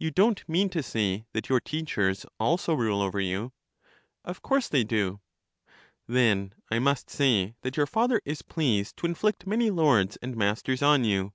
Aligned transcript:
You 0.00 0.10
don't 0.10 0.42
mean 0.48 0.68
to 0.70 0.82
say 0.82 1.26
that 1.32 1.48
your 1.48 1.60
teachers 1.60 2.26
also 2.40 2.74
rule 2.74 3.00
over 3.00 3.20
you? 3.20 3.52
LYSIS 4.26 4.26
57 4.26 4.30
Of 4.32 4.42
course 4.42 4.68
they 4.68 4.82
do. 4.82 5.20
Then 6.08 6.56
I 6.72 6.80
must 6.80 7.08
say 7.08 7.54
that 7.62 7.76
your 7.76 7.86
father 7.86 8.20
is 8.24 8.42
pleased 8.42 8.96
to 8.96 9.06
in 9.06 9.14
flict 9.14 9.46
many 9.46 9.70
lords 9.70 10.16
and 10.16 10.36
masters 10.36 10.82
on 10.82 11.04
you. 11.04 11.34